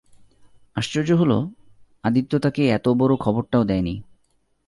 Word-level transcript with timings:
আশ্চর্য 0.75 1.09
হল, 1.11 1.31
আদিত্য 2.03 2.33
তাকে 2.39 2.61
এতবড়ো 2.67 3.15
খবরটাও 3.17 3.63
দেয় 3.63 3.81
নি। 3.81 3.95